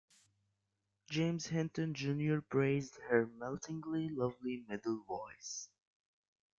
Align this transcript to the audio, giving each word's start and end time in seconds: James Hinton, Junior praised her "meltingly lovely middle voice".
James 1.11 1.45
Hinton, 1.51 1.93
Junior 1.93 2.41
praised 2.41 2.95
her 3.11 3.27
"meltingly 3.37 4.09
lovely 4.09 4.65
middle 4.67 5.03
voice". 5.03 5.69